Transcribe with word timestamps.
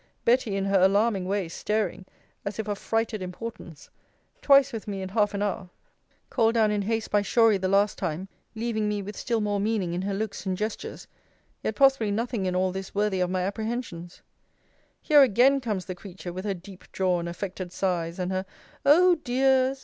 Betty 0.25 0.55
in 0.55 0.65
her 0.65 0.81
alarming 0.81 1.25
way, 1.25 1.47
staring, 1.47 2.05
as 2.43 2.57
if 2.57 2.67
of 2.67 2.79
frighted 2.79 3.21
importance; 3.21 3.91
twice 4.41 4.73
with 4.73 4.87
me 4.87 5.03
in 5.03 5.09
half 5.09 5.35
an 5.35 5.43
hour; 5.43 5.69
called 6.31 6.55
down 6.55 6.71
in 6.71 6.81
haste 6.81 7.11
by 7.11 7.21
Shorey 7.21 7.59
the 7.59 7.67
last 7.67 7.99
time; 7.99 8.27
leaving 8.55 8.89
me 8.89 9.03
with 9.03 9.15
still 9.15 9.41
more 9.41 9.59
meaning 9.59 9.93
in 9.93 10.01
her 10.01 10.15
looks 10.15 10.43
and 10.43 10.57
gestures 10.57 11.05
yet 11.61 11.75
possibly 11.75 12.09
nothing 12.09 12.47
in 12.47 12.55
all 12.55 12.71
this 12.71 12.95
worthy 12.95 13.19
of 13.19 13.29
my 13.29 13.43
apprehensions 13.43 14.23
Here 15.03 15.21
again 15.21 15.61
comes 15.61 15.85
the 15.85 15.93
creature, 15.93 16.33
with 16.33 16.45
her 16.45 16.55
deep 16.55 16.91
drawn 16.91 17.27
affected 17.27 17.71
sighs, 17.71 18.17
and 18.17 18.31
her 18.31 18.47
O 18.83 19.13
dear's! 19.17 19.79